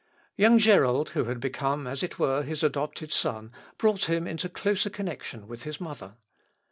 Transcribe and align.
Young 0.35 0.57
Gerold, 0.57 1.09
who 1.09 1.25
had 1.25 1.39
become 1.39 1.85
as 1.85 2.01
it 2.01 2.17
were 2.17 2.41
his 2.41 2.63
adopted 2.63 3.13
son, 3.13 3.51
brought 3.77 4.05
him 4.05 4.25
into 4.25 4.49
closer 4.49 4.89
connection 4.89 5.47
with 5.47 5.61
his 5.61 5.79
mother. 5.79 6.15